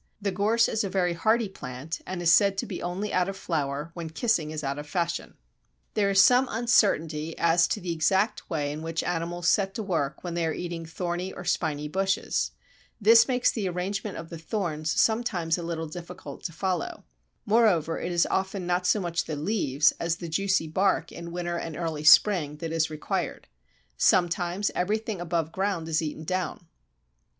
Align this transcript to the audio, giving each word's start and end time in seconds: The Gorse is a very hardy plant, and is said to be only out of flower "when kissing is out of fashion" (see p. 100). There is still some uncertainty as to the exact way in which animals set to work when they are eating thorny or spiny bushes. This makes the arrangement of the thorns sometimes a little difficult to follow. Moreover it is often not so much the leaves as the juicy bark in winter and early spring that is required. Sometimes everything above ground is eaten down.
The 0.19 0.31
Gorse 0.31 0.67
is 0.67 0.83
a 0.83 0.89
very 0.89 1.13
hardy 1.13 1.47
plant, 1.47 1.99
and 2.07 2.23
is 2.23 2.33
said 2.33 2.57
to 2.57 2.65
be 2.65 2.81
only 2.81 3.13
out 3.13 3.29
of 3.29 3.37
flower 3.37 3.91
"when 3.93 4.09
kissing 4.09 4.49
is 4.49 4.63
out 4.63 4.79
of 4.79 4.89
fashion" 4.89 5.29
(see 5.29 5.29
p. 5.29 5.91
100). 5.93 5.93
There 6.01 6.09
is 6.09 6.19
still 6.23 6.37
some 6.37 6.47
uncertainty 6.49 7.37
as 7.37 7.67
to 7.67 7.79
the 7.79 7.91
exact 7.91 8.49
way 8.49 8.71
in 8.71 8.81
which 8.81 9.03
animals 9.03 9.47
set 9.47 9.75
to 9.75 9.83
work 9.83 10.23
when 10.23 10.33
they 10.33 10.43
are 10.47 10.55
eating 10.55 10.87
thorny 10.87 11.31
or 11.31 11.45
spiny 11.45 11.87
bushes. 11.87 12.49
This 12.99 13.27
makes 13.27 13.51
the 13.51 13.69
arrangement 13.69 14.17
of 14.17 14.29
the 14.31 14.39
thorns 14.39 14.99
sometimes 14.99 15.59
a 15.59 15.61
little 15.61 15.87
difficult 15.87 16.43
to 16.45 16.51
follow. 16.51 17.03
Moreover 17.45 17.99
it 17.99 18.11
is 18.11 18.25
often 18.31 18.65
not 18.65 18.87
so 18.87 18.99
much 18.99 19.25
the 19.25 19.35
leaves 19.35 19.91
as 19.99 20.15
the 20.15 20.27
juicy 20.27 20.65
bark 20.65 21.11
in 21.11 21.31
winter 21.31 21.57
and 21.57 21.77
early 21.77 22.03
spring 22.05 22.55
that 22.57 22.71
is 22.71 22.89
required. 22.89 23.45
Sometimes 23.97 24.71
everything 24.73 25.21
above 25.21 25.51
ground 25.51 25.87
is 25.87 26.01
eaten 26.01 26.23
down. 26.23 26.65